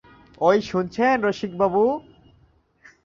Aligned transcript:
ঐ 0.41 0.51
শুনছেন 0.61 1.15
রসিকবাবু? 1.21 1.83